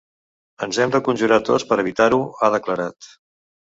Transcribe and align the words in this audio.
Ens 0.67 0.77
hem 0.85 0.93
de 0.95 1.01
conjurar 1.09 1.39
tots 1.51 1.67
per 1.73 1.79
evitar-ho, 1.85 2.21
ha 2.41 2.51
declarat. 2.59 3.11